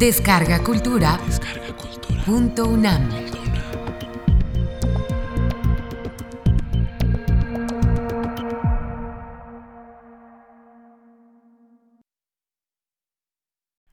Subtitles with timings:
[0.00, 1.20] Descarga Cultura.
[1.26, 2.24] Descarga Cultura.
[2.24, 3.06] Punto UNAM.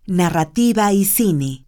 [0.05, 1.67] Narrativa y cine.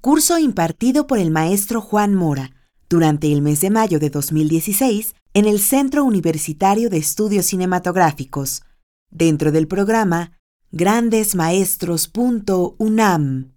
[0.00, 2.50] Curso impartido por el maestro Juan Mora
[2.88, 8.64] durante el mes de mayo de 2016 en el Centro Universitario de Estudios Cinematográficos,
[9.12, 10.35] dentro del programa
[10.72, 13.52] grandesmaestros.unam.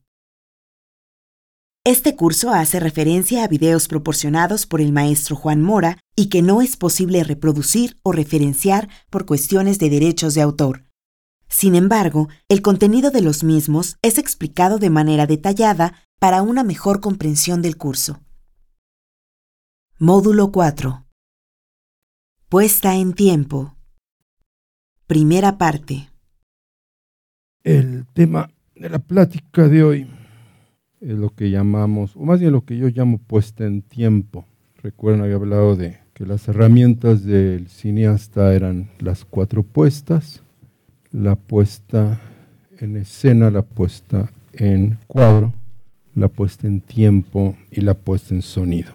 [1.86, 6.62] Este curso hace referencia a videos proporcionados por el maestro Juan Mora y que no
[6.62, 10.84] es posible reproducir o referenciar por cuestiones de derechos de autor.
[11.48, 17.00] Sin embargo, el contenido de los mismos es explicado de manera detallada para una mejor
[17.00, 18.20] comprensión del curso.
[19.98, 21.05] Módulo 4.
[22.50, 23.76] Puesta en tiempo.
[25.08, 26.09] Primera parte.
[27.66, 30.08] El tema de la plática de hoy
[31.02, 34.45] es lo que llamamos, o más bien lo que yo llamo puesta en tiempo.
[34.81, 40.42] Recuerden, había hablado de que las herramientas del cineasta eran las cuatro puestas,
[41.11, 42.22] la puesta
[42.78, 45.53] en escena, la puesta en cuadro,
[46.16, 48.94] la puesta en tiempo y la puesta en sonido.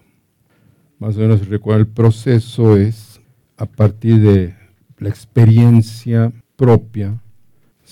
[0.97, 3.21] Más o menos recuerda el proceso es
[3.57, 4.55] a partir de
[4.97, 7.21] la experiencia propia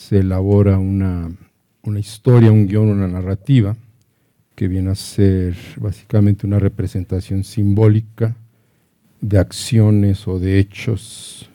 [0.03, 1.31] se elabora una,
[1.83, 3.77] una historia, un guion, una narrativa,
[4.53, 8.35] que viene a ser básicamente una representación simbólica
[9.21, 11.49] de acciones o de hechos.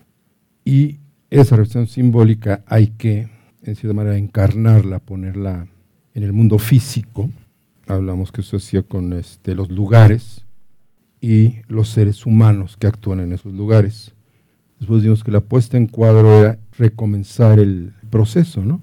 [0.64, 0.96] Y
[1.28, 3.28] esa representación simbólica hay que,
[3.62, 5.68] en cierta manera, encarnarla, ponerla
[6.14, 7.30] en el mundo físico.
[7.86, 10.46] Hablamos que eso hacía con este, los lugares
[11.20, 14.14] y los seres humanos que actúan en esos lugares.
[14.78, 18.80] Después dijimos que la puesta en cuadro era recomenzar el proceso, ¿no?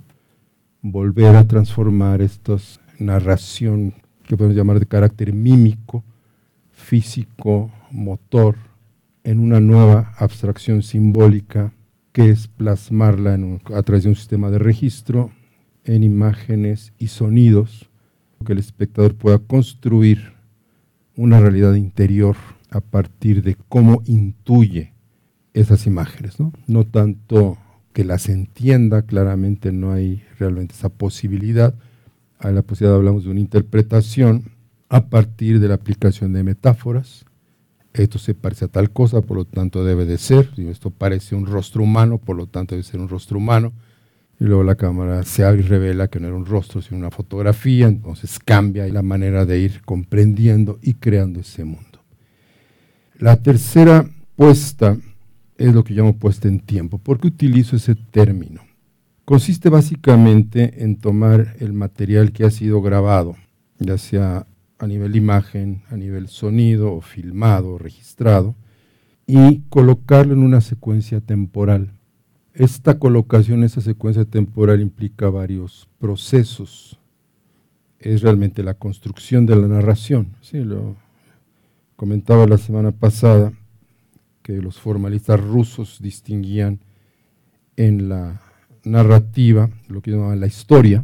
[0.81, 2.57] Volver a transformar esta
[2.99, 6.03] narración que podemos llamar de carácter mímico,
[6.71, 8.55] físico, motor,
[9.23, 11.73] en una nueva abstracción simbólica
[12.11, 13.37] que es plasmarla
[13.73, 15.31] a través de un sistema de registro
[15.83, 17.89] en imágenes y sonidos,
[18.45, 20.33] que el espectador pueda construir
[21.17, 22.35] una realidad interior
[22.69, 24.93] a partir de cómo intuye
[25.53, 26.53] esas imágenes, ¿no?
[26.67, 27.57] No tanto
[27.95, 31.73] que las entienda, claramente no hay realmente esa posibilidad.
[32.39, 34.51] A la posibilidad hablamos de una interpretación
[34.89, 37.23] a partir de la aplicación de metáforas.
[37.93, 40.49] Esto se parece a tal cosa, por lo tanto debe de ser.
[40.57, 43.71] Esto parece un rostro humano, por lo tanto debe ser un rostro humano.
[44.41, 47.11] Y luego la cámara se abre y revela que no era un rostro, sino una
[47.11, 47.87] fotografía.
[47.87, 52.03] Entonces cambia la manera de ir comprendiendo y creando ese mundo.
[53.19, 54.97] La tercera puesta
[55.57, 56.97] es lo que llamo puesta en tiempo.
[56.97, 58.61] ¿Por qué utilizo ese término?
[59.23, 63.35] Consiste básicamente en tomar el material que ha sido grabado,
[63.79, 64.45] ya sea
[64.77, 68.55] a nivel imagen, a nivel sonido, o filmado, o registrado,
[69.25, 71.91] y colocarlo en una secuencia temporal.
[72.53, 76.99] Esta colocación, esa secuencia temporal implica varios procesos.
[77.99, 80.35] Es realmente la construcción de la narración.
[80.41, 80.95] Sí, lo
[81.95, 83.53] comentaba la semana pasada
[84.45, 86.79] que los formalistas rusos distinguían
[87.77, 88.43] en la
[88.83, 91.03] narrativa, lo que llamaban la historia,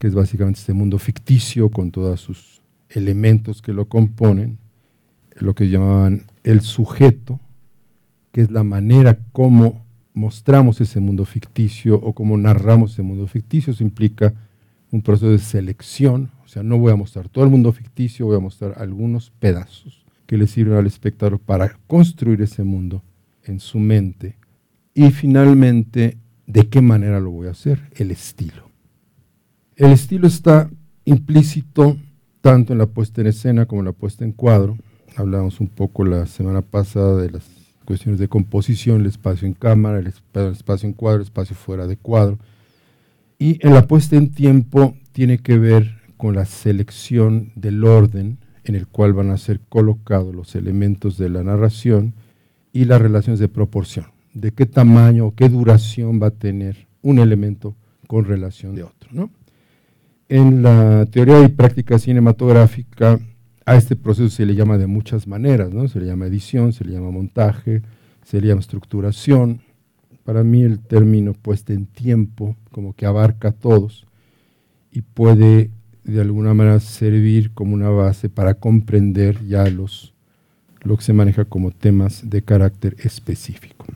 [0.00, 4.58] que es básicamente este mundo ficticio con todos sus elementos que lo componen,
[5.36, 7.38] lo que llamaban el sujeto,
[8.32, 13.72] que es la manera como mostramos ese mundo ficticio o cómo narramos ese mundo ficticio.
[13.72, 14.34] Eso implica
[14.90, 18.38] un proceso de selección, o sea, no voy a mostrar todo el mundo ficticio, voy
[18.38, 20.01] a mostrar algunos pedazos
[20.32, 23.02] que le sirven al espectador para construir ese mundo
[23.44, 24.38] en su mente.
[24.94, 26.16] Y finalmente,
[26.46, 27.90] ¿de qué manera lo voy a hacer?
[27.96, 28.70] El estilo.
[29.76, 30.70] El estilo está
[31.04, 31.98] implícito
[32.40, 34.78] tanto en la puesta en escena como en la puesta en cuadro.
[35.16, 37.44] Hablamos un poco la semana pasada de las
[37.84, 41.98] cuestiones de composición, el espacio en cámara, el espacio en cuadro, el espacio fuera de
[41.98, 42.38] cuadro.
[43.38, 48.74] Y en la puesta en tiempo tiene que ver con la selección del orden en
[48.74, 52.14] el cual van a ser colocados los elementos de la narración
[52.72, 57.18] y las relaciones de proporción, de qué tamaño o qué duración va a tener un
[57.18, 57.74] elemento
[58.06, 59.30] con relación de otro.
[60.28, 63.20] En la teoría y práctica cinematográfica
[63.66, 65.88] a este proceso se le llama de muchas maneras, ¿no?
[65.88, 67.82] se le llama edición, se le llama montaje,
[68.24, 69.60] se le llama estructuración.
[70.24, 74.06] Para mí el término puesta en tiempo como que abarca a todos
[74.90, 75.70] y puede
[76.04, 80.14] de alguna manera servir como una base para comprender ya los,
[80.82, 83.86] lo que se maneja como temas de carácter específico.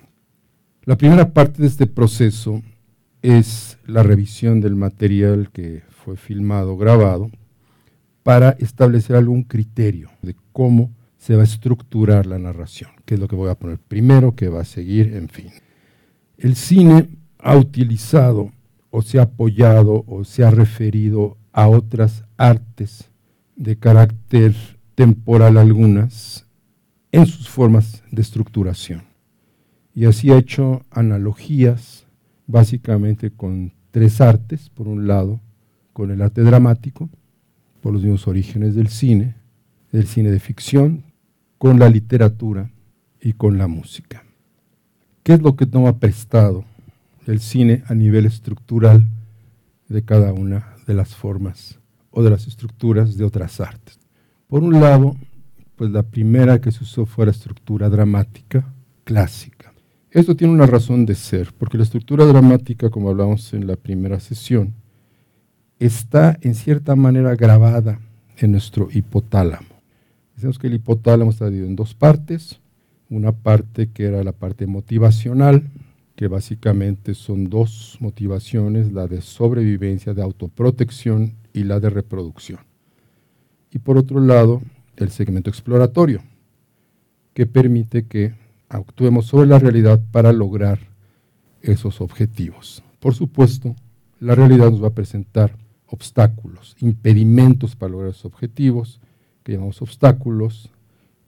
[0.84, 2.62] La primera parte de este proceso
[3.22, 7.30] es la revisión del material que fue filmado, grabado,
[8.22, 13.26] para establecer algún criterio de cómo se va a estructurar la narración, qué es lo
[13.26, 15.50] que voy a poner primero, qué va a seguir, en fin.
[16.38, 18.52] El cine ha utilizado
[18.90, 23.10] o se ha apoyado o se ha referido a otras artes
[23.56, 24.54] de carácter
[24.94, 26.46] temporal algunas
[27.12, 29.04] en sus formas de estructuración.
[29.94, 32.06] Y así ha hecho analogías
[32.46, 35.40] básicamente con tres artes, por un lado,
[35.94, 37.08] con el arte dramático,
[37.80, 39.34] por los mismos orígenes del cine,
[39.92, 41.04] del cine de ficción,
[41.56, 42.70] con la literatura
[43.18, 44.24] y con la música.
[45.22, 46.64] ¿Qué es lo que toma prestado
[47.26, 49.06] el cine a nivel estructural
[49.88, 51.78] de cada una de las formas
[52.10, 53.98] o de las estructuras de otras artes?
[54.46, 55.16] Por un lado,
[55.76, 58.72] pues la primera que se usó fue la estructura dramática
[59.04, 59.72] clásica.
[60.10, 64.18] Esto tiene una razón de ser, porque la estructura dramática, como hablamos en la primera
[64.20, 64.72] sesión,
[65.78, 68.00] está en cierta manera grabada
[68.38, 69.68] en nuestro hipotálamo.
[70.34, 72.60] Decimos que el hipotálamo está dividido en dos partes.
[73.08, 75.68] Una parte que era la parte motivacional,
[76.16, 82.60] que básicamente son dos motivaciones, la de sobrevivencia, de autoprotección y la de reproducción.
[83.70, 84.62] Y por otro lado,
[84.96, 86.22] el segmento exploratorio,
[87.34, 88.34] que permite que
[88.70, 90.78] actuemos sobre la realidad para lograr
[91.60, 92.82] esos objetivos.
[92.98, 93.76] Por supuesto,
[94.18, 95.54] la realidad nos va a presentar
[95.86, 99.00] obstáculos, impedimentos para lograr esos objetivos,
[99.42, 100.70] que llamamos obstáculos,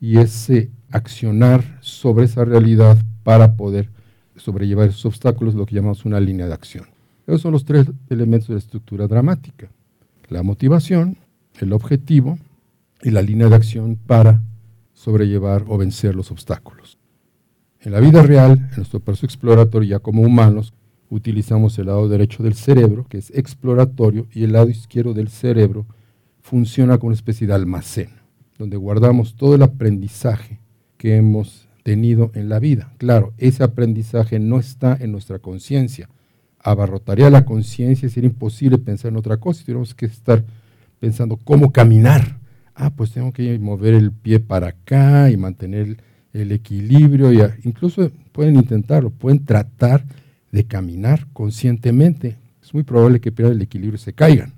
[0.00, 3.91] y ese accionar sobre esa realidad para poder
[4.38, 6.87] sobrellevar esos obstáculos, lo que llamamos una línea de acción.
[7.26, 9.69] Esos son los tres elementos de la estructura dramática.
[10.29, 11.17] La motivación,
[11.61, 12.38] el objetivo
[13.02, 14.43] y la línea de acción para
[14.94, 16.99] sobrellevar o vencer los obstáculos.
[17.81, 20.73] En la vida real, en nuestro proceso exploratorio, ya como humanos,
[21.11, 25.87] utilizamos el lado derecho del cerebro, que es exploratorio, y el lado izquierdo del cerebro,
[26.41, 28.11] funciona como una especie de almacén,
[28.58, 30.58] donde guardamos todo el aprendizaje
[30.96, 32.93] que hemos en la vida.
[32.99, 36.08] Claro, ese aprendizaje no está en nuestra conciencia.
[36.58, 39.64] Abarrotaría la conciencia sería imposible pensar en otra cosa.
[39.64, 40.44] Tenemos que estar
[41.00, 42.38] pensando cómo caminar.
[42.75, 45.96] Ah, pues tengo que mover el pie para acá y mantener
[46.32, 47.32] el equilibrio.
[47.32, 50.05] Y incluso pueden intentarlo, pueden tratar
[50.52, 52.37] de caminar conscientemente.
[52.62, 54.52] Es muy probable que pierdan el equilibrio y se caigan.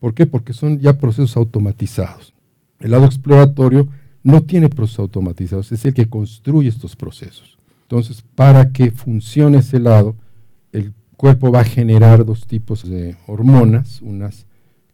[0.00, 0.26] ¿Por qué?
[0.26, 2.32] Porque son ya procesos automatizados.
[2.80, 3.88] El lado exploratorio
[4.24, 7.56] no tiene procesos automatizados, es el que construye estos procesos.
[7.82, 10.16] Entonces, para que funcione ese lado,
[10.72, 14.46] el cuerpo va a generar dos tipos de hormonas, unas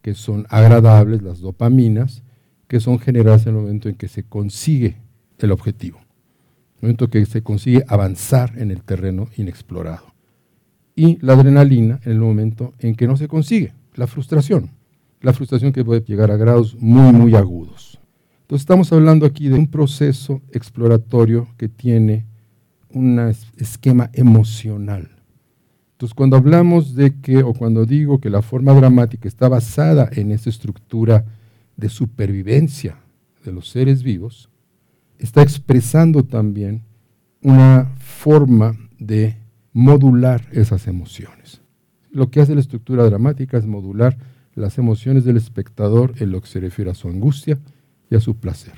[0.03, 2.21] que son agradables, las dopaminas,
[2.67, 4.97] que son generadas en el momento en que se consigue
[5.39, 10.13] el objetivo, en el momento en que se consigue avanzar en el terreno inexplorado.
[10.95, 14.71] Y la adrenalina en el momento en que no se consigue, la frustración
[15.21, 17.90] la frustración que puede llegar a grados muy, muy agudos.
[18.51, 22.25] Entonces estamos hablando aquí de un proceso exploratorio que tiene
[22.89, 23.17] un
[23.55, 25.09] esquema emocional.
[25.93, 30.33] Entonces cuando hablamos de que, o cuando digo que la forma dramática está basada en
[30.33, 31.23] esa estructura
[31.77, 32.97] de supervivencia
[33.45, 34.49] de los seres vivos,
[35.17, 36.83] está expresando también
[37.41, 39.37] una forma de
[39.71, 41.61] modular esas emociones.
[42.11, 44.17] Lo que hace la estructura dramática es modular
[44.55, 47.57] las emociones del espectador en lo que se refiere a su angustia
[48.11, 48.73] y a su placer.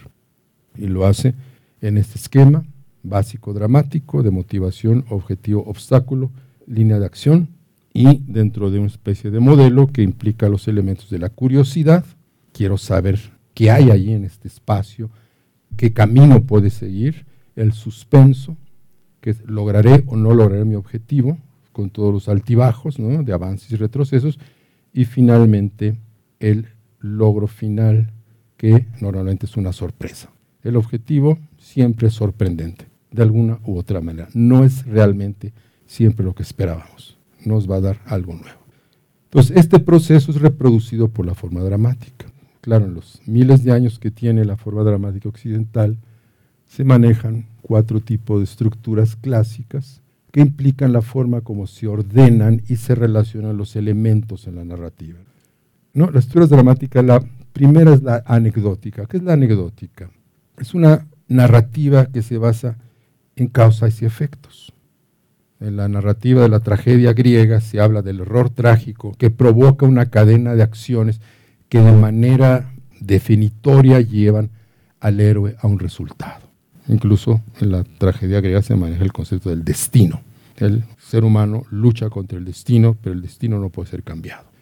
[0.77, 1.33] Y lo hace
[1.81, 2.63] en este esquema
[3.03, 6.31] básico dramático de motivación, objetivo, obstáculo,
[6.65, 7.49] línea de acción
[7.93, 12.05] y dentro de una especie de modelo que implica los elementos de la curiosidad.
[12.53, 13.19] Quiero saber
[13.53, 15.09] qué hay allí en este espacio,
[15.75, 17.25] qué camino puede seguir,
[17.55, 18.55] el suspenso,
[19.19, 21.37] que lograré o no lograré mi objetivo,
[21.71, 24.39] con todos los altibajos de avances y retrocesos,
[24.93, 25.97] y finalmente
[26.39, 26.67] el
[26.99, 28.12] logro final,
[28.63, 30.29] que normalmente es una sorpresa.
[30.61, 34.29] El objetivo siempre es sorprendente, de alguna u otra manera.
[34.33, 35.51] No es realmente
[35.85, 37.17] siempre lo que esperábamos.
[37.43, 38.61] Nos va a dar algo nuevo.
[39.25, 42.27] Entonces, este proceso es reproducido por la forma dramática.
[42.61, 45.97] Claro, en los miles de años que tiene la forma dramática occidental,
[46.65, 49.99] se manejan cuatro tipos de estructuras clásicas
[50.31, 55.19] que implican la forma como se ordenan y se relacionan los elementos en la narrativa.
[55.93, 56.09] ¿No?
[56.09, 57.21] La estructura dramática, la
[57.53, 59.05] primera es la anecdótica.
[59.05, 60.09] ¿Qué es la anecdótica?
[60.57, 62.77] Es una narrativa que se basa
[63.35, 64.73] en causas y efectos.
[65.59, 70.07] En la narrativa de la tragedia griega se habla del error trágico que provoca una
[70.07, 71.21] cadena de acciones
[71.69, 74.49] que de manera definitoria llevan
[74.99, 76.43] al héroe a un resultado.
[76.87, 80.21] Incluso en la tragedia griega se maneja el concepto del destino.
[80.57, 84.52] El ser humano lucha contra el destino, pero el destino no puede ser cambiado.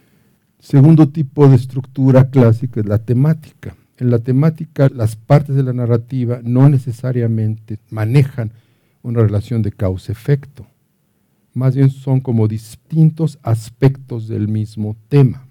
[0.61, 3.75] Segundo tipo de estructura clásica es la temática.
[3.97, 8.51] En la temática, las partes de la narrativa no necesariamente manejan
[9.01, 10.67] una relación de causa-efecto.
[11.55, 15.47] Más bien son como distintos aspectos del mismo tema.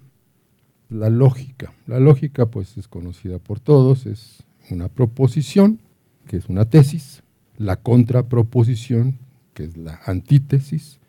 [0.89, 1.73] La lógica.
[1.87, 5.79] La lógica, pues, es conocida por todos, es una proposición,
[6.25, 7.21] que es una tesis,
[7.57, 9.17] la contraproposición,
[9.53, 10.99] que es la antítesis,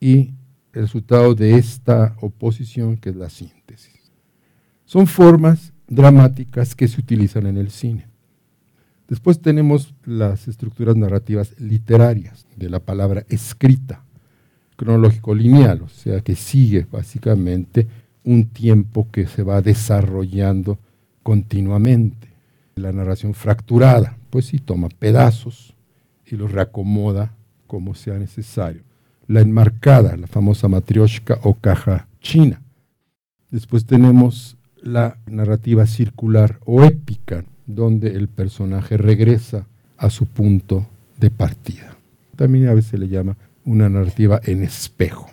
[0.00, 0.32] y
[0.78, 4.12] el resultado de esta oposición, que es la síntesis.
[4.84, 8.06] Son formas dramáticas que se utilizan en el cine.
[9.08, 14.04] Después tenemos las estructuras narrativas literarias, de la palabra escrita,
[14.76, 17.88] cronológico lineal, o sea, que sigue básicamente
[18.22, 20.78] un tiempo que se va desarrollando
[21.24, 22.28] continuamente.
[22.76, 25.74] La narración fracturada, pues sí, toma pedazos
[26.24, 27.34] y los reacomoda
[27.66, 28.87] como sea necesario.
[29.28, 32.60] La enmarcada, la famosa matrioshka o caja china.
[33.50, 39.66] Después tenemos la narrativa circular o épica, donde el personaje regresa
[39.96, 40.86] a su punto
[41.18, 41.96] de partida.
[42.36, 45.28] También a veces se le llama una narrativa en espejo.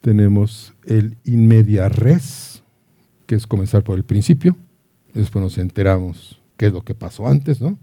[0.00, 2.62] Tenemos el in media res,
[3.26, 4.56] que es comenzar por el principio,
[5.14, 7.78] después nos enteramos qué es lo que pasó antes, ¿no?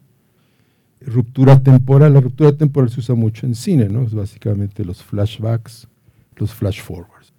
[1.02, 4.04] Ruptura temporal, la ruptura temporal se usa mucho en cine, ¿no?
[4.04, 5.88] Es básicamente los flashbacks,
[6.36, 7.34] los flash forwards.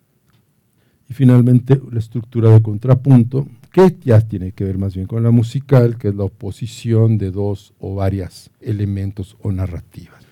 [1.08, 5.30] Y finalmente la estructura de contrapunto, que ya tiene que ver más bien con la
[5.30, 10.24] musical, que es la oposición de dos o varios elementos o narrativas.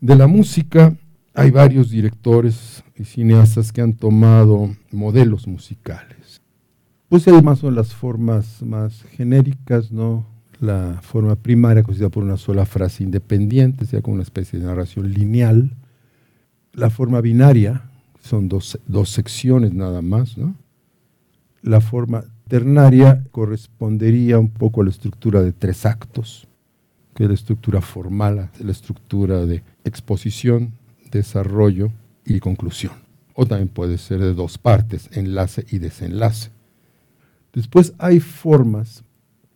[0.00, 0.96] De la música
[1.34, 6.40] hay varios directores y cineastas que han tomado modelos musicales.
[7.08, 10.26] Pues además son las formas más genéricas, ¿no?
[10.62, 15.12] La forma primaria conocida por una sola frase independiente, sea como una especie de narración
[15.12, 15.74] lineal.
[16.72, 17.90] La forma binaria,
[18.22, 20.36] son dos, secciones nada más.
[21.62, 26.46] La forma ternaria correspondería un poco a la estructura de tres actos,
[27.16, 30.74] que es la estructura formal, la estructura de exposición,
[31.10, 31.90] desarrollo
[32.24, 32.92] y conclusión.
[33.34, 36.50] O también puede ser de dos partes, enlace y desenlace.
[37.52, 39.02] Después hay formas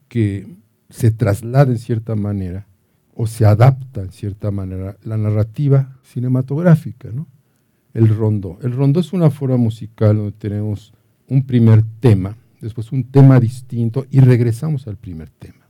[0.09, 2.67] que se trasladan en cierta manera
[3.15, 7.27] o se adapta en cierta manera la narrativa cinematográfica, ¿no?
[7.95, 8.59] el rondo.
[8.63, 10.93] El rondo es una forma musical donde tenemos
[11.29, 15.67] un primer tema, después un tema distinto y regresamos al primer tema.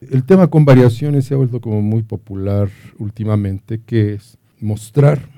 [0.00, 5.28] El tema con variaciones se ha vuelto como muy popular últimamente, que es mostrar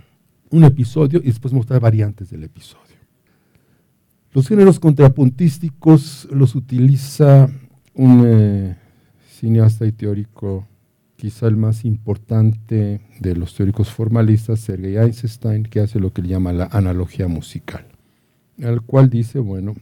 [0.50, 2.96] un episodio y después mostrar variantes del episodio.
[4.32, 7.50] Los géneros contrapuntísticos los utiliza
[7.98, 8.76] un eh,
[9.28, 10.66] cineasta y teórico
[11.16, 16.28] quizá el más importante de los teóricos formalistas, Sergei Einstein, que hace lo que le
[16.28, 17.84] llama la analogía musical,
[18.62, 19.74] al cual dice, bueno,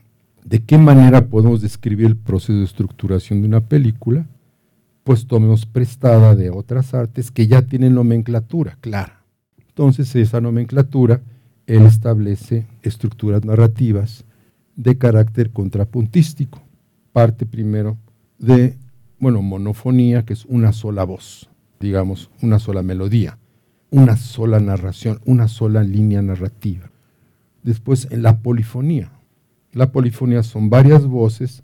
[0.42, 4.26] ¿de qué manera podemos describir el proceso de estructuración de una película?
[5.04, 9.23] Pues tomemos prestada de otras artes que ya tienen nomenclatura clara.
[9.68, 11.20] Entonces, esa nomenclatura,
[11.66, 14.25] él establece estructuras narrativas
[14.75, 16.62] de carácter contrapuntístico.
[17.12, 17.99] Parte primero
[18.38, 18.76] de
[19.19, 21.49] bueno, monofonía, que es una sola voz,
[21.81, 23.38] digamos, una sola melodía,
[23.90, 26.90] una sola narración, una sola línea narrativa.
[27.62, 29.11] Después, en la polifonía.
[29.73, 31.62] La polifonía son varias voces,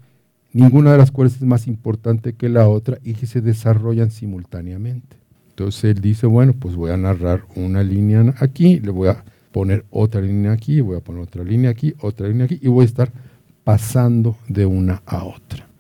[0.53, 5.17] ninguna de las cuales es más importante que la otra y que se desarrollan simultáneamente.
[5.51, 9.85] Entonces él dice, bueno, pues voy a narrar una línea aquí, le voy a poner
[9.91, 12.87] otra línea aquí, voy a poner otra línea aquí, otra línea aquí, y voy a
[12.87, 13.13] estar
[13.65, 15.72] pasando de una a otra.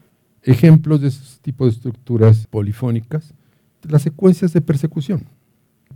[0.42, 3.32] Ejemplos de ese tipo de estructuras polifónicas,
[3.88, 5.24] las secuencias de persecución.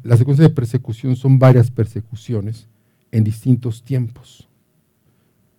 [0.03, 2.69] Las secuencias de persecución son varias persecuciones
[3.11, 4.49] en distintos tiempos.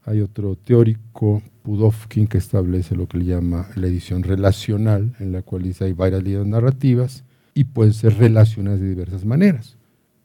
[0.06, 5.42] Hay otro teórico, Pudovkin, que establece lo que le llama la edición relacional, en la
[5.42, 9.76] cual dice hay varias líneas narrativas y pueden ser relacionadas de diversas maneras,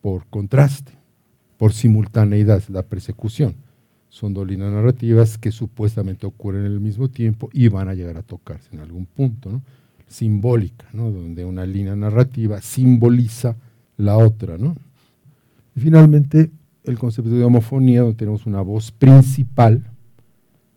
[0.01, 0.93] por contraste,
[1.57, 3.57] por simultaneidad, la persecución
[4.13, 8.19] son dos líneas narrativas que supuestamente ocurren en el mismo tiempo y van a llegar
[8.19, 9.63] a tocarse en algún punto, ¿no?
[10.07, 11.11] simbólica, ¿no?
[11.11, 13.57] donde una línea narrativa simboliza
[13.97, 14.59] la otra.
[14.59, 14.77] ¿no?
[15.75, 16.51] Y finalmente,
[16.85, 19.83] el concepto de homofonía, donde tenemos una voz principal,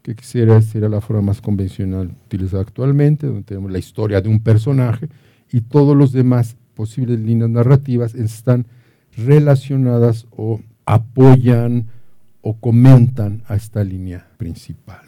[0.01, 4.39] que quisiera ser la forma más convencional utilizada actualmente, donde tenemos la historia de un
[4.39, 5.10] personaje
[5.51, 8.65] y todos los demás posibles líneas narrativas están
[9.18, 11.88] relacionadas o apoyan
[12.48, 15.02] o comentan a esta línea principal.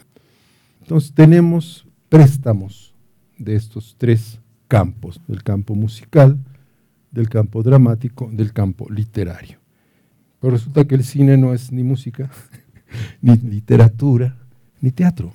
[0.82, 2.92] Entonces tenemos préstamos
[3.38, 6.36] de estos tres campos, del campo musical,
[7.12, 9.60] del campo dramático, del campo literario.
[10.40, 12.28] Pero resulta que el cine no es ni música,
[13.22, 14.36] ni literatura,
[14.80, 15.32] ni teatro.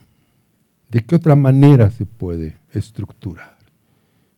[0.91, 3.57] ¿De qué otra manera se puede estructurar?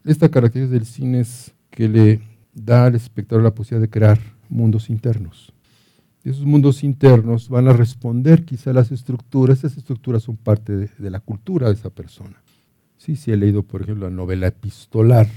[0.03, 2.21] Esta característica del cine es que le
[2.53, 4.19] da al espectador la posibilidad de crear
[4.49, 5.54] mundos internos.
[6.25, 11.09] Esos mundos internos van a responder quizá a las estructuras, esas estructuras son parte de,
[11.11, 12.41] la cultura de esa persona.
[12.97, 15.27] Sí, sí he leído, por ejemplo, la novela epistolar.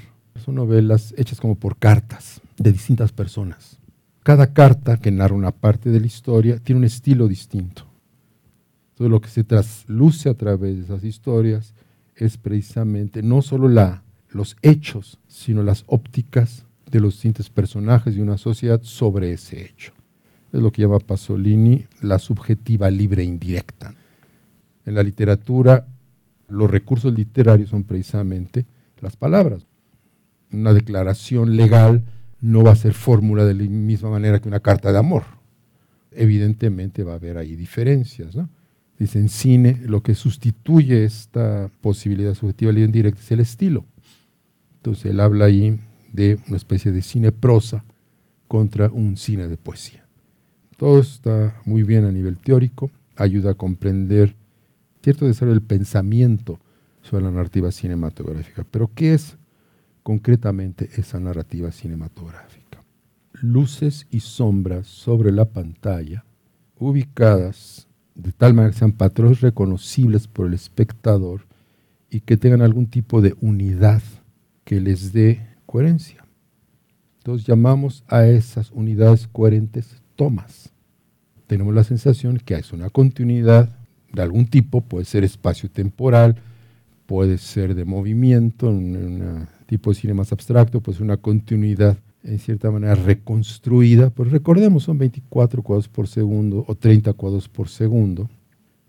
[0.42, 3.78] Son novelas hechas como por cartas de distintas personas.
[4.23, 7.85] Cada carta que narra una parte de la historia tiene un estilo distinto.
[8.95, 11.75] Todo lo que se trasluce a través de esas historias
[12.16, 13.68] es precisamente no solo
[14.30, 19.97] los hechos, sino las ópticas de los distintos personajes de una sociedad sobre ese hecho.
[20.52, 23.94] Es lo que llama Pasolini la subjetiva libre indirecta.
[24.86, 25.86] En la literatura,
[26.48, 28.66] los recursos literarios son precisamente
[29.00, 29.66] las palabras.
[30.50, 32.04] Una declaración legal
[32.40, 35.24] no va a ser fórmula de la misma manera que una carta de amor.
[36.10, 38.34] Evidentemente va a haber ahí diferencias.
[38.34, 38.48] ¿no?
[38.98, 43.84] Dice, en cine lo que sustituye esta posibilidad subjetiva libre indirecta es el estilo.
[44.76, 45.78] Entonces él habla ahí
[46.12, 47.84] de una especie de cine prosa
[48.46, 50.07] contra un cine de poesía.
[50.78, 54.37] Todo está muy bien a nivel teórico, ayuda a comprender
[55.02, 56.61] cierto desarrollo del pensamiento
[57.02, 58.64] sobre la narrativa cinematográfica.
[58.70, 59.37] Pero ¿qué es
[60.04, 62.85] concretamente esa narrativa cinematográfica?
[63.32, 66.25] Luces y sombras sobre la pantalla,
[66.78, 71.40] ubicadas de tal manera que sean patrones reconocibles por el espectador
[72.08, 74.02] y que tengan algún tipo de unidad
[74.62, 76.25] que les dé coherencia.
[77.16, 80.70] Entonces llamamos a esas unidades coherentes tomas.
[81.46, 83.70] Tenemos la sensación que hay una continuidad
[84.12, 86.34] de algún tipo, puede ser espacio-temporal,
[87.06, 91.96] puede ser de movimiento, en un tipo de cine más abstracto, puede ser una continuidad
[92.25, 97.68] en cierta manera reconstruida, pues recordemos, son 24 cuadros por segundo o 30 cuadros por
[97.68, 98.28] segundo.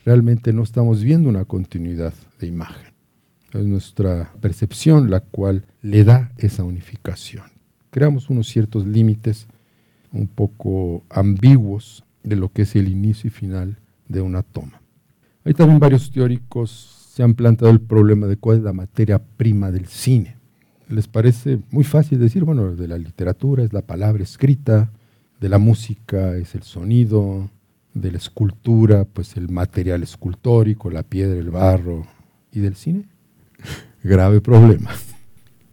[0.04, 2.92] Realmente no estamos viendo una continuidad de imagen.
[3.54, 7.46] Es nuestra percepción la cual le da esa unificación.
[7.92, 9.48] Creamos unos ciertos límites
[10.12, 14.82] un poco ambiguos de lo que es el inicio y final de una toma.
[15.46, 19.72] Hay también varios teóricos se han planteado el problema de cuál es la materia prima
[19.72, 20.38] del cine.
[20.88, 24.92] Les parece muy fácil decir, bueno, de la literatura es la palabra escrita,
[25.40, 27.50] de la música es el sonido,
[27.94, 32.06] de la escultura, pues el material escultórico, la piedra, el barro,
[32.52, 33.06] y del cine
[34.04, 34.92] grave problema.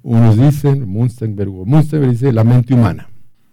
[0.03, 3.09] Unos dicen, Munstenberg, Munstenberg dice la mente humana.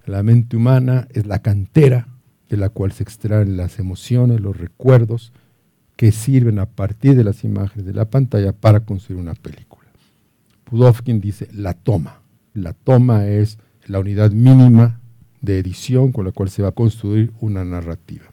[0.05, 2.07] La mente humana es la cantera
[2.49, 5.31] de la cual se extraen las emociones, los recuerdos
[5.95, 9.87] que sirven a partir de las imágenes de la pantalla para construir una película.
[10.65, 12.21] Pudovkin dice la toma.
[12.53, 14.99] La toma es la unidad mínima
[15.41, 18.25] de edición con la cual se va a construir una narrativa.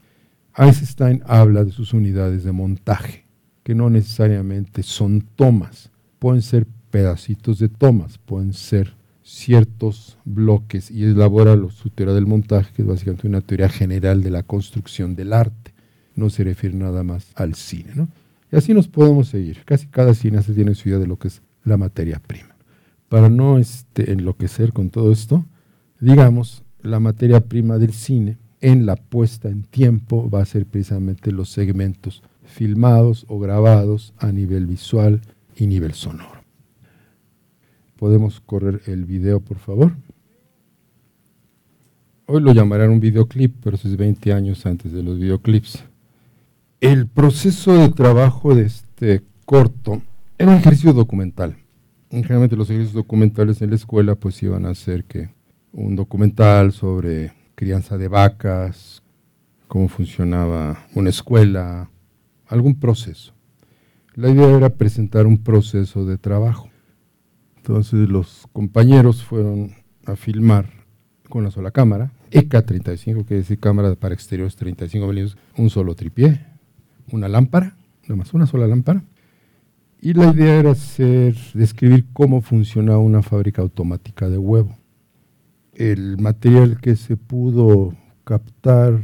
[0.57, 3.25] Einstein habla de sus unidades de montaje,
[3.63, 11.03] que no necesariamente son tomas, pueden ser pedacitos de tomas, pueden ser ciertos bloques y
[11.03, 15.33] elabora su teoría del montaje, que es básicamente una teoría general de la construcción del
[15.33, 15.73] arte.
[16.15, 17.91] No se refiere nada más al cine.
[17.95, 18.09] ¿no?
[18.51, 19.63] Y así nos podemos seguir.
[19.65, 22.55] Casi cada cineasta tiene su idea de lo que es la materia prima.
[23.09, 25.45] Para no este, enloquecer con todo esto,
[25.99, 31.31] digamos, la materia prima del cine en la puesta en tiempo va a ser precisamente
[31.31, 35.21] los segmentos filmados o grabados a nivel visual
[35.55, 36.40] y nivel sonoro.
[38.01, 39.91] ¿Podemos correr el video, por favor?
[42.25, 45.83] Hoy lo llamarán un videoclip, pero eso es 20 años antes de los videoclips.
[46.79, 50.01] El proceso de trabajo de este corto
[50.39, 51.57] era un ejercicio documental.
[52.09, 55.29] Generalmente los ejercicios documentales en la escuela pues iban a ser que
[55.71, 59.03] un documental sobre crianza de vacas,
[59.67, 61.91] cómo funcionaba una escuela,
[62.47, 63.35] algún proceso.
[64.15, 66.70] La idea era presentar un proceso de trabajo.
[67.61, 69.71] Entonces los compañeros fueron
[70.05, 70.69] a filmar
[71.29, 75.93] con una sola cámara, ECA 35, que es cámara para exteriores 35 milímetros, un solo
[75.95, 76.45] tripié,
[77.11, 79.03] una lámpara, nada más una sola lámpara.
[80.01, 80.73] Y la idea era
[81.53, 84.75] describir cómo funcionaba una fábrica automática de huevo.
[85.73, 87.93] El material que se pudo
[88.23, 89.03] captar,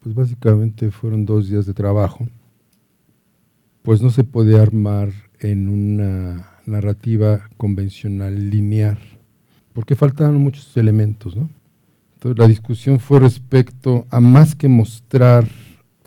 [0.00, 2.28] pues básicamente fueron dos días de trabajo
[3.82, 8.98] pues no se puede armar en una narrativa convencional lineal,
[9.72, 11.36] porque faltaban muchos elementos.
[11.36, 11.50] ¿no?
[12.14, 15.46] Entonces la discusión fue respecto a más que mostrar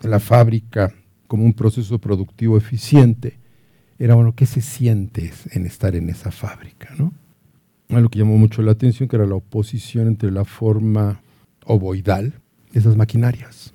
[0.01, 0.93] la fábrica
[1.27, 3.39] como un proceso productivo eficiente,
[3.99, 6.89] era bueno, ¿qué se siente en estar en esa fábrica?
[6.97, 7.13] ¿no?
[7.89, 11.21] algo que llamó mucho la atención, que era la oposición entre la forma
[11.65, 12.33] ovoidal
[12.71, 13.73] de esas maquinarias.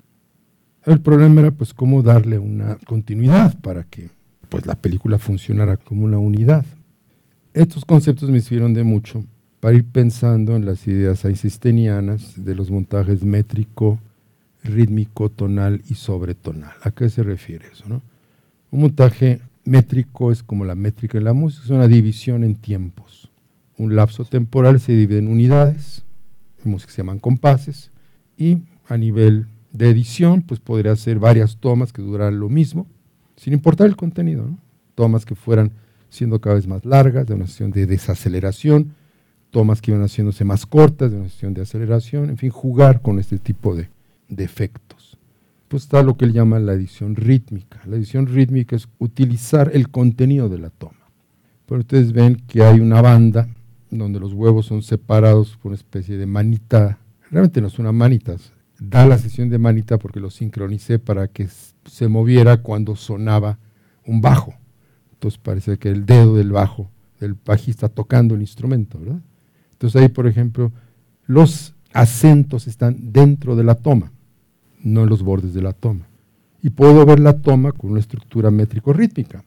[0.84, 4.10] El problema era pues cómo darle una continuidad para que
[4.48, 6.64] pues la película funcionara como una unidad.
[7.54, 9.24] Estos conceptos me sirvieron de mucho
[9.60, 13.98] para ir pensando en las ideas einsteinianas de los montajes métrico,
[14.62, 16.72] rítmico, tonal y sobretonal.
[16.82, 17.84] ¿A qué se refiere eso?
[17.88, 18.02] No?
[18.70, 23.30] Un montaje métrico es como la métrica en la música, es una división en tiempos.
[23.78, 26.04] Un lapso temporal se divide en unidades,
[26.64, 27.90] en música se llaman compases,
[28.36, 28.58] y
[28.88, 32.86] a nivel de edición, pues podría ser varias tomas que duraran lo mismo,
[33.36, 34.48] sin importar el contenido,
[34.94, 35.72] tomas que fueran
[36.10, 38.94] siendo cada vez más largas, de una sesión de desaceleración,
[39.50, 43.18] tomas que iban haciéndose más cortas, de una sesión de aceleración, en fin, jugar con
[43.18, 43.88] este tipo de,
[44.36, 45.18] efectos.
[45.68, 47.80] Pues está lo que él llama la edición rítmica.
[47.86, 51.10] La edición rítmica es utilizar el contenido de la toma.
[51.66, 53.48] Pero ustedes ven que hay una banda
[53.90, 56.98] donde los huevos son separados por una especie de manita.
[57.30, 58.36] Realmente no es una manita,
[58.78, 61.48] da la sesión de manita porque lo sincronicé para que
[61.84, 63.58] se moviera cuando sonaba
[64.06, 64.54] un bajo.
[65.18, 69.20] Entonces parece que el dedo del bajo, del bajista tocando el instrumento, ¿verdad?
[69.72, 70.70] Entonces ahí, por ejemplo,
[71.26, 74.12] los acentos están dentro de la toma,
[74.80, 76.06] no en los bordes de la toma.
[76.62, 79.44] Y puedo ver la toma con una estructura métrico-rítmica.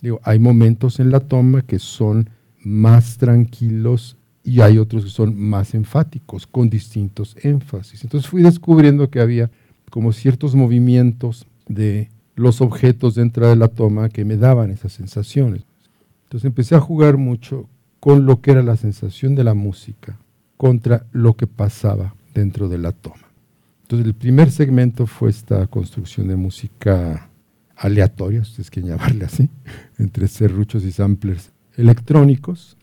[0.00, 2.28] Digo, hay momentos en la toma que son
[2.64, 8.02] más tranquilos y hay otros que son más enfáticos, con distintos énfasis.
[8.02, 9.52] Entonces fui descubriendo que había
[9.88, 15.64] como ciertos movimientos de los objetos dentro de la toma que me daban esas sensaciones.
[16.24, 17.68] Entonces empecé a jugar mucho
[18.00, 20.18] con lo que era la sensación de la música
[20.56, 23.28] contra lo que pasaba dentro de la toma.
[23.82, 27.28] Entonces el primer segmento fue esta construcción de música
[27.76, 29.50] aleatoria, ustedes quieren llamarle así,
[29.98, 32.76] entre serruchos y samplers electrónicos,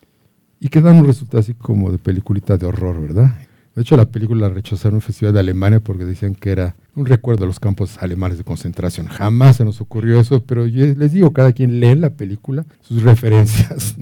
[0.59, 3.33] y que dan un resultado así como de peliculita de horror, ¿verdad?
[3.80, 7.06] De hecho, la película la rechazaron un festival de Alemania porque decían que era un
[7.06, 9.08] recuerdo de los campos alemanes de concentración.
[9.08, 13.04] Jamás se nos ocurrió eso, pero yo les digo, cada quien lee la película, sus
[13.04, 13.96] referencias.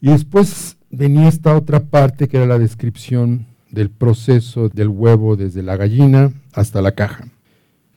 [0.00, 5.62] Y después venía esta otra parte que era la descripción del proceso del huevo desde
[5.62, 7.28] la gallina hasta la caja.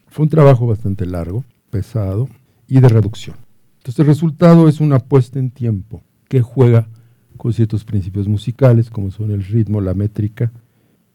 [0.09, 2.29] Fue un trabajo bastante largo, pesado
[2.67, 3.35] y de reducción.
[3.79, 6.87] Entonces el resultado es una puesta en tiempo que juega
[7.35, 10.51] con ciertos principios musicales como son el ritmo, la métrica,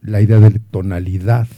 [0.05, 1.49] la idea de tonalidad,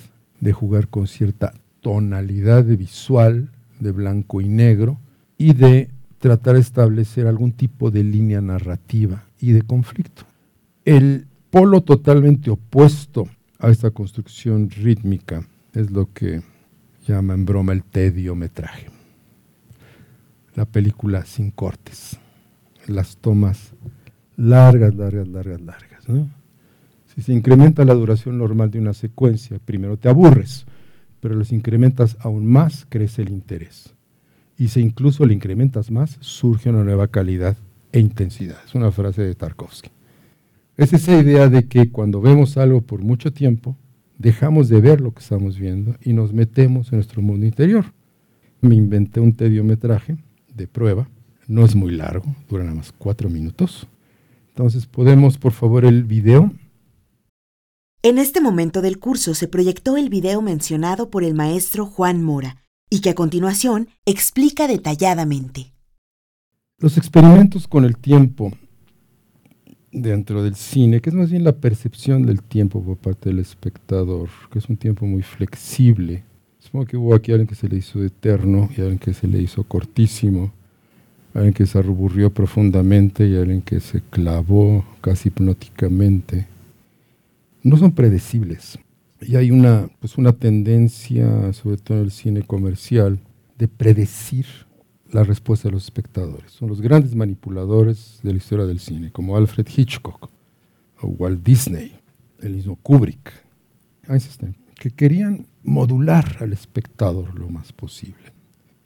[0.41, 4.99] de jugar con cierta tonalidad visual, de blanco y negro,
[5.37, 10.23] y de tratar de establecer algún tipo de línea narrativa y de conflicto.
[10.85, 13.29] El polo totalmente opuesto
[13.59, 16.43] a esta construcción rítmica es lo que
[17.07, 18.87] llama en broma el tediometraje.
[20.55, 22.19] La película sin cortes,
[22.87, 23.75] las tomas
[24.37, 26.05] largas, largas, largas, largas.
[27.17, 30.67] Si se incrementa la duración normal de una secuencia, primero te aburres,
[31.21, 33.95] pero los incrementas aún más, crece el interés.
[34.59, 37.57] Y si incluso le incrementas más, surge una nueva calidad
[37.91, 38.59] e intensidad.
[38.67, 39.89] Es una frase de Tarkovsky.
[40.77, 43.79] Es esa idea de que cuando vemos algo por mucho tiempo,
[44.19, 47.87] dejamos de ver lo que estamos viendo y nos metemos en nuestro mundo interior.
[48.61, 50.19] Me inventé un tediometraje
[50.55, 51.09] de prueba,
[51.49, 53.89] no es muy largo, dura nada más cuatro minutos.
[54.49, 56.53] Entonces, ¿podemos, por favor, el video?
[58.09, 62.63] En este momento del curso se proyectó el video mencionado por el maestro Juan Mora
[62.89, 65.73] y que a continuación explica detalladamente.
[66.79, 68.53] Los experimentos con el tiempo
[69.91, 74.29] dentro del cine, que es más bien la percepción del tiempo por parte del espectador,
[74.53, 76.23] que es un tiempo muy flexible.
[76.61, 79.43] Supongo que hubo aquí alguien que se le hizo eterno y alguien que se le
[79.43, 80.53] hizo cortísimo,
[81.35, 86.47] alguien que se arruburrió profundamente y alguien que se clavó casi hipnóticamente
[87.67, 88.79] no son predecibles.
[89.21, 93.19] Y hay una, pues una tendencia, sobre todo en el cine comercial,
[93.59, 94.47] de predecir
[95.11, 96.53] la respuesta de los espectadores.
[96.53, 100.31] Son los grandes manipuladores de la historia del cine, como Alfred Hitchcock
[101.01, 101.99] o Walt Disney,
[102.41, 103.33] el mismo Kubrick,
[104.09, 108.33] Einstein, que querían modular al espectador lo más posible.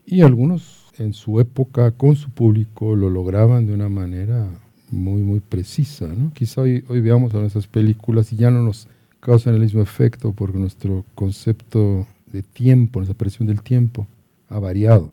[0.06, 4.48] Y algunos en su época con su público lo lograban de una manera
[4.90, 6.06] muy, muy precisa.
[6.08, 6.32] ¿no?
[6.32, 8.88] Quizá hoy, hoy veamos a esas películas y ya no nos
[9.20, 14.06] causan el mismo efecto porque nuestro concepto de tiempo, nuestra percepción del tiempo
[14.48, 15.12] ha variado.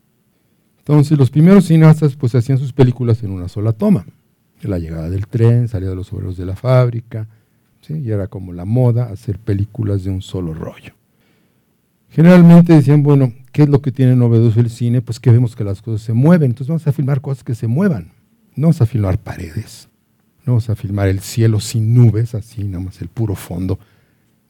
[0.78, 4.06] Entonces los primeros cineastas pues hacían sus películas en una sola toma.
[4.62, 7.28] La llegada del tren, salida de los obreros de la fábrica,
[7.82, 7.94] ¿sí?
[7.98, 10.94] y era como la moda hacer películas de un solo rollo.
[12.08, 15.02] Generalmente decían, bueno, ¿qué es lo que tiene novedoso el cine?
[15.02, 17.68] Pues que vemos que las cosas se mueven, entonces vamos a filmar cosas que se
[17.68, 18.12] muevan.
[18.58, 19.88] No vamos a filmar paredes,
[20.44, 23.78] no Vamos a filmar el cielo sin nubes, así nada más el puro fondo.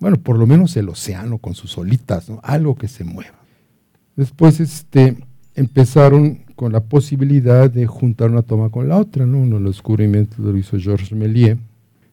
[0.01, 3.39] Bueno, por lo menos el océano con sus olitas, algo que se mueva.
[4.17, 5.19] Después este,
[5.55, 9.27] empezaron con la posibilidad de juntar una toma con la otra.
[9.27, 9.41] ¿no?
[9.41, 11.59] Uno de los descubrimientos lo hizo Georges Méliès.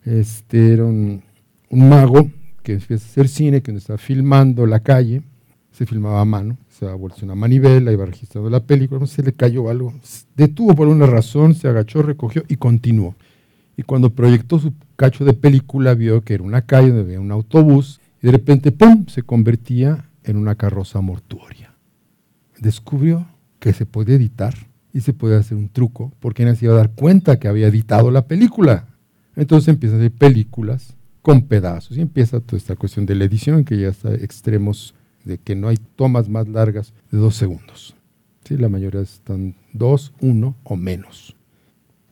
[0.04, 1.22] Este, era un,
[1.70, 2.30] mago
[2.62, 5.22] que empieza a hacer cine, que estaba filmando la calle,
[5.76, 9.68] se filmaba a mano, se vuelto una manivela, iba registrando la película, se le cayó
[9.68, 9.92] algo,
[10.34, 13.14] detuvo por una razón, se agachó, recogió y continuó.
[13.76, 17.30] Y cuando proyectó su cacho de película, vio que era una calle donde había un
[17.30, 21.74] autobús y de repente, ¡pum!, se convertía en una carroza mortuoria.
[22.58, 23.26] Descubrió
[23.58, 24.54] que se podía editar
[24.94, 27.66] y se podía hacer un truco porque nadie se iba a dar cuenta que había
[27.66, 28.86] editado la película.
[29.34, 33.62] Entonces empieza a hacer películas con pedazos y empieza toda esta cuestión de la edición
[33.62, 34.94] que ya está extremos
[35.26, 37.94] de que no hay tomas más largas de dos segundos.
[38.44, 38.56] ¿Sí?
[38.56, 41.36] La mayoría están dos, uno o menos.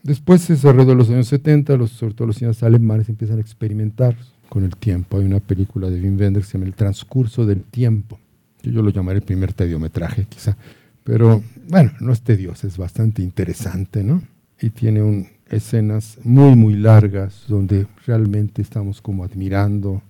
[0.02, 4.16] Después desarrolló en los años 70, los, sobre todo los cines alemanes empiezan a experimentar
[4.50, 5.18] con el tiempo.
[5.18, 8.18] Hay una película de Wim Wenders que se llama El transcurso del tiempo.
[8.62, 10.56] Yo lo llamaré el primer tediometraje, quizá.
[11.04, 14.22] Pero bueno, no es tedioso, es bastante interesante, ¿no?
[14.60, 20.02] Y tiene escenas muy, muy largas donde realmente estamos como admirando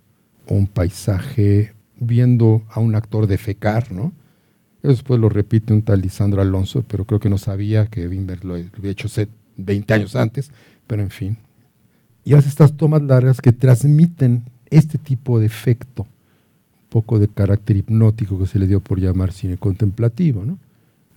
[0.47, 4.13] un paisaje, viendo a un actor defecar, ¿no?
[4.83, 8.55] Después lo repite un tal Lisandro Alonso, pero creo que no sabía que Wimberg lo
[8.55, 9.09] había hecho
[9.57, 10.51] 20 años antes,
[10.87, 11.39] pero en fin.
[12.25, 17.77] Y hace estas tomas largas que transmiten este tipo de efecto, un poco de carácter
[17.79, 20.59] hipnótico que se le dio por llamar cine contemplativo, ¿no?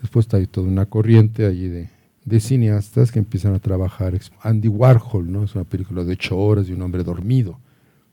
[0.02, 1.90] Después ahí toda una corriente allí de,
[2.24, 4.18] de cineastas que empiezan a trabajar.
[4.42, 5.44] Andy Warhol, ¿no?
[5.44, 7.60] Es una película de ocho horas de un hombre dormido.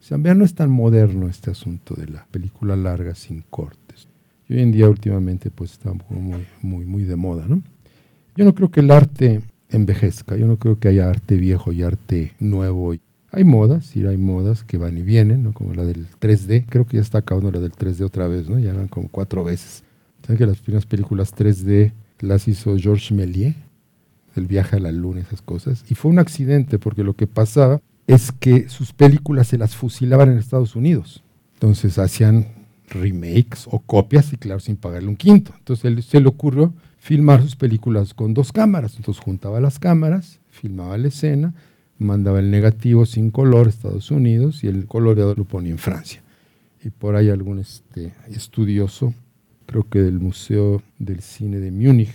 [0.05, 4.07] O sea, no es tan moderno este asunto de la película larga sin cortes.
[4.51, 7.62] Hoy en día, últimamente, pues está muy, muy, muy de moda, ¿no?
[8.37, 9.40] Yo no creo que el arte
[9.71, 12.95] envejezca, yo no creo que haya arte viejo y arte nuevo.
[13.31, 15.55] Hay modas, sí hay modas que van y vienen, ¿no?
[15.55, 18.59] Como la del 3D, creo que ya está acabando la del 3D otra vez, ¿no?
[18.59, 19.85] Ya van como cuatro veces.
[20.21, 23.57] ¿Saben que las primeras películas 3D las hizo Georges Méliès?
[24.37, 25.83] El viaje a la luna, esas cosas.
[25.88, 30.31] Y fue un accidente porque lo que pasaba es que sus películas se las fusilaban
[30.31, 31.23] en Estados Unidos.
[31.55, 32.47] Entonces hacían
[32.88, 35.53] remakes o copias y claro, sin pagarle un quinto.
[35.59, 38.97] Entonces se le ocurrió filmar sus películas con dos cámaras.
[38.97, 41.55] Entonces juntaba las cámaras, filmaba la escena,
[41.99, 46.23] mandaba el negativo sin color a Estados Unidos y el coloreado lo ponía en Francia.
[46.83, 49.14] Y por ahí algún este, estudioso,
[49.67, 52.12] creo que del Museo del Cine de Múnich,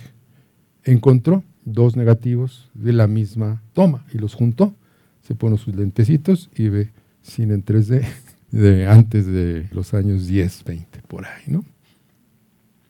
[0.84, 4.74] encontró dos negativos de la misma toma y los juntó.
[5.22, 6.90] Se pone sus lentecitos y ve
[7.22, 8.04] cine en 3D
[8.50, 11.64] de antes de los años 10, 20, por ahí, ¿no?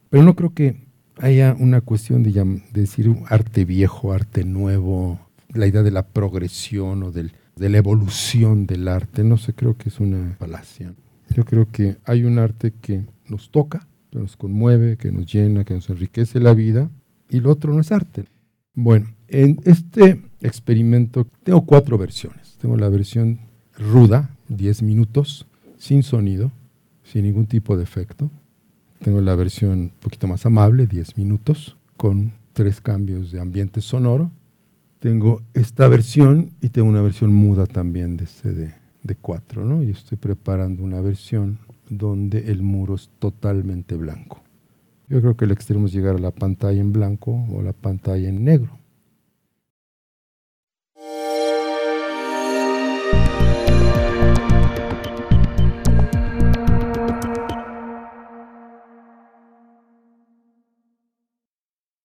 [0.09, 0.77] Pero no creo que
[1.19, 5.21] haya una cuestión de, decir arte viejo, arte nuevo,
[5.53, 9.23] la idea de la progresión o del, de la evolución del arte.
[9.23, 10.95] No sé, creo que es una falacia.
[11.35, 15.65] Yo creo que hay un arte que nos toca, que nos conmueve, que nos llena,
[15.65, 16.91] que nos enriquece la vida,
[17.29, 18.25] y el otro no es arte.
[18.75, 22.57] Bueno, en este experimento tengo cuatro versiones.
[22.61, 23.41] Tengo la versión
[23.79, 25.47] ruda, 10 minutos,
[25.79, 26.53] sin sonido,
[27.05, 28.31] sin ningún tipo de efecto.
[29.03, 34.31] Tengo la versión un poquito más amable, 10 minutos, con tres cambios de ambiente sonoro.
[34.99, 39.83] Tengo esta versión y tengo una versión muda también de este de, de cuatro, ¿no?
[39.83, 44.43] Y estoy preparando una versión donde el muro es totalmente blanco.
[45.09, 48.29] Yo creo que el extremo es llegar a la pantalla en blanco o la pantalla
[48.29, 48.80] en negro.